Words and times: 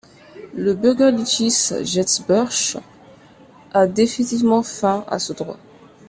Le 0.55 0.73
Bürgerliches 0.73 1.75
Gesetzbuch 1.83 2.77
a 3.71 3.85
définitivement 3.85 4.63
fin 4.63 5.05
à 5.07 5.19
ce 5.19 5.31
droit. 5.31 5.59